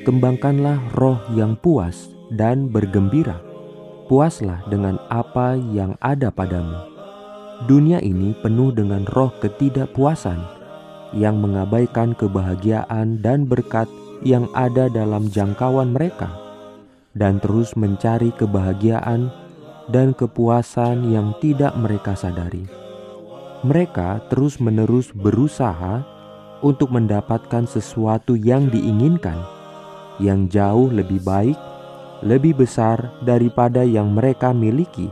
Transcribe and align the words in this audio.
Kembangkanlah 0.00 0.96
roh 0.96 1.20
yang 1.36 1.60
puas 1.60 2.08
dan 2.32 2.72
bergembira. 2.72 3.36
Puaslah 4.08 4.64
dengan 4.72 4.96
apa 5.12 5.60
yang 5.76 5.92
ada 6.00 6.32
padamu. 6.32 6.88
Dunia 7.68 8.00
ini 8.00 8.32
penuh 8.40 8.72
dengan 8.72 9.04
roh 9.12 9.28
ketidakpuasan 9.44 10.40
yang 11.12 11.36
mengabaikan 11.44 12.16
kebahagiaan 12.16 13.20
dan 13.20 13.44
berkat 13.44 13.92
yang 14.24 14.48
ada 14.56 14.88
dalam 14.88 15.28
jangkauan 15.28 15.92
mereka, 15.92 16.32
dan 17.12 17.36
terus 17.36 17.76
mencari 17.76 18.32
kebahagiaan 18.40 19.28
dan 19.92 20.16
kepuasan 20.16 21.12
yang 21.12 21.36
tidak 21.44 21.76
mereka 21.76 22.16
sadari. 22.16 22.64
Mereka 23.68 24.32
terus-menerus 24.32 25.12
berusaha 25.12 26.00
untuk 26.64 26.88
mendapatkan 26.88 27.68
sesuatu 27.68 28.32
yang 28.32 28.72
diinginkan 28.72 29.59
yang 30.20 30.46
jauh 30.46 30.92
lebih 30.92 31.24
baik, 31.24 31.56
lebih 32.20 32.60
besar 32.60 33.10
daripada 33.24 33.80
yang 33.80 34.12
mereka 34.12 34.52
miliki, 34.52 35.08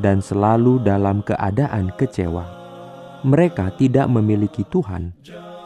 dan 0.00 0.24
selalu 0.24 0.80
dalam 0.80 1.20
keadaan 1.20 1.92
kecewa. 2.00 2.48
Mereka 3.20 3.76
tidak 3.76 4.08
memiliki 4.08 4.64
Tuhan, 4.72 5.12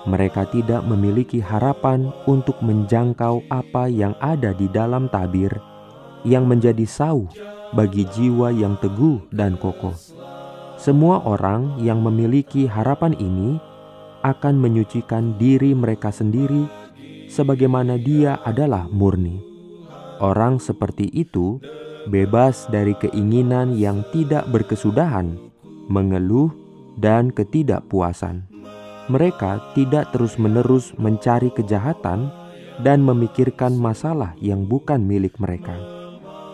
mereka 0.04 0.44
tidak 0.50 0.82
memiliki 0.84 1.38
harapan 1.38 2.12
untuk 2.26 2.58
menjangkau 2.60 3.46
apa 3.48 3.86
yang 3.86 4.12
ada 4.20 4.52
di 4.52 4.68
dalam 4.68 5.08
tabir 5.08 5.54
yang 6.26 6.44
menjadi 6.44 6.84
sauh 6.84 7.30
bagi 7.72 8.04
jiwa 8.10 8.52
yang 8.52 8.76
teguh 8.82 9.22
dan 9.32 9.56
kokoh. 9.56 9.94
Semua 10.76 11.22
orang 11.24 11.78
yang 11.80 12.04
memiliki 12.04 12.68
harapan 12.68 13.16
ini 13.16 13.56
akan 14.24 14.56
menyucikan 14.56 15.36
diri 15.40 15.76
mereka 15.76 16.12
sendiri 16.12 16.68
sebagaimana 17.34 17.98
dia 17.98 18.38
adalah 18.46 18.86
murni. 18.86 19.42
Orang 20.22 20.62
seperti 20.62 21.10
itu 21.10 21.58
bebas 22.06 22.70
dari 22.70 22.94
keinginan 22.94 23.74
yang 23.74 24.06
tidak 24.14 24.46
berkesudahan, 24.54 25.34
mengeluh, 25.90 26.54
dan 26.94 27.34
ketidakpuasan. 27.34 28.46
Mereka 29.10 29.74
tidak 29.74 30.14
terus-menerus 30.14 30.94
mencari 30.96 31.50
kejahatan 31.50 32.30
dan 32.80 33.02
memikirkan 33.02 33.74
masalah 33.74 34.32
yang 34.38 34.64
bukan 34.64 35.02
milik 35.02 35.36
mereka, 35.42 35.74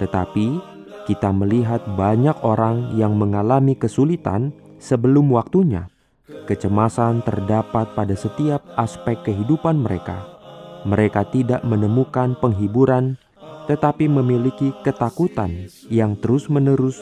tetapi 0.00 0.58
kita 1.06 1.30
melihat 1.30 1.84
banyak 1.94 2.34
orang 2.42 2.96
yang 2.96 3.14
mengalami 3.14 3.76
kesulitan 3.78 4.50
sebelum 4.82 5.30
waktunya. 5.30 5.86
Kecemasan 6.50 7.22
terdapat 7.22 7.94
pada 7.94 8.14
setiap 8.18 8.66
aspek 8.74 9.22
kehidupan 9.22 9.78
mereka 9.78 10.39
mereka 10.88 11.26
tidak 11.28 11.60
menemukan 11.62 12.36
penghiburan, 12.38 13.20
tetapi 13.68 14.10
memiliki 14.10 14.74
ketakutan 14.82 15.70
yang 15.92 16.18
terus-menerus 16.18 17.00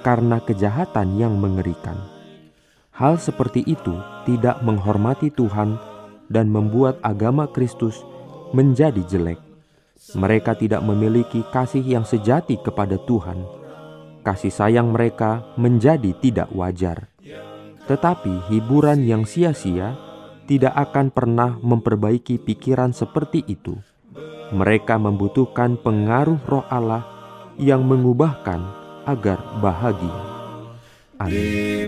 karena 0.00 0.40
kejahatan 0.40 1.20
yang 1.20 1.36
mengerikan. 1.36 1.96
Hal 2.90 3.16
seperti 3.16 3.64
itu 3.64 3.96
tidak 4.28 4.60
menghormati 4.60 5.32
Tuhan 5.32 5.80
dan 6.28 6.52
membuat 6.52 7.00
agama 7.00 7.48
Kristus 7.48 8.00
menjadi 8.52 9.00
jelek. 9.08 9.40
Mereka 10.16 10.56
tidak 10.56 10.80
memiliki 10.84 11.44
kasih 11.52 11.84
yang 11.84 12.04
sejati 12.08 12.56
kepada 12.60 12.96
Tuhan. 13.04 13.44
Kasih 14.20 14.52
sayang 14.52 14.92
mereka 14.92 15.48
menjadi 15.56 16.12
tidak 16.20 16.52
wajar, 16.52 17.08
tetapi 17.88 18.52
hiburan 18.52 19.00
yang 19.00 19.24
sia-sia 19.24 19.96
tidak 20.50 20.74
akan 20.74 21.14
pernah 21.14 21.54
memperbaiki 21.62 22.42
pikiran 22.42 22.90
seperti 22.90 23.46
itu. 23.46 23.78
Mereka 24.50 24.98
membutuhkan 24.98 25.78
pengaruh 25.78 26.42
Roh 26.42 26.66
Allah 26.66 27.06
yang 27.54 27.86
mengubahkan 27.86 28.58
agar 29.06 29.38
bahagia. 29.62 30.18
Amin. 31.22 31.86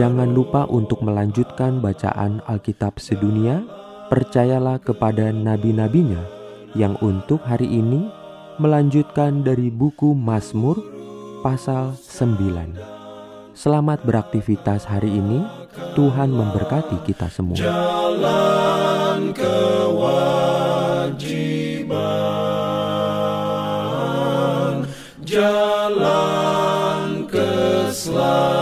Jangan 0.00 0.32
lupa 0.32 0.64
untuk 0.64 1.04
melanjutkan 1.04 1.84
bacaan 1.84 2.40
Alkitab 2.48 2.96
sedunia. 2.96 3.60
Percayalah 4.08 4.80
kepada 4.80 5.28
nabi-nabinya 5.28 6.24
yang 6.72 6.96
untuk 7.04 7.44
hari 7.44 7.68
ini 7.68 8.08
melanjutkan 8.56 9.44
dari 9.44 9.68
buku 9.68 10.16
Mazmur 10.16 10.80
pasal 11.44 11.92
9. 12.00 12.80
Selamat 13.52 14.00
beraktivitas 14.00 14.88
hari 14.88 15.20
ini. 15.20 15.44
Tuhan 15.92 16.32
memberkati 16.32 17.04
kita 17.04 17.28
semua. 17.28 17.60
Jalan 17.60 19.36
kewajiban, 19.36 20.48
jalan 25.28 27.28
keselamatan. 27.28 28.59